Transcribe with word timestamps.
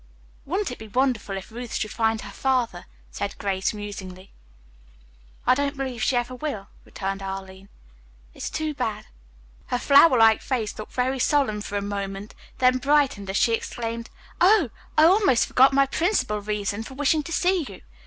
"Wouldn't 0.47 0.71
it 0.71 0.79
be 0.79 0.87
wonderful 0.87 1.37
if 1.37 1.51
Ruth 1.51 1.75
should 1.75 1.91
find 1.91 2.21
her 2.21 2.31
father?" 2.31 2.87
said 3.11 3.37
Grace 3.37 3.71
musingly. 3.71 4.33
"I 5.45 5.53
don't 5.53 5.77
believe 5.77 6.01
she 6.01 6.15
ever 6.15 6.33
will," 6.33 6.69
returned 6.85 7.21
Arline. 7.21 7.69
"It's 8.33 8.49
too 8.49 8.73
bad." 8.73 9.05
Her 9.67 9.77
flower 9.77 10.17
like 10.17 10.41
face 10.41 10.75
looked 10.79 10.93
very 10.93 11.19
solemn 11.19 11.61
for 11.61 11.77
a 11.77 11.83
moment, 11.83 12.33
then 12.57 12.79
brightened 12.79 13.29
as 13.29 13.37
she 13.37 13.53
exclaimed: 13.53 14.09
"Oh, 14.41 14.71
I 14.97 15.03
almost 15.03 15.45
forgot 15.45 15.71
my 15.71 15.85
principal 15.85 16.41
reason 16.41 16.81
for 16.81 16.95
wishing 16.95 17.21
to 17.21 17.31
see 17.31 17.63
you. 17.69 17.81